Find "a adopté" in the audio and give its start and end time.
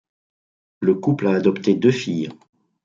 1.27-1.75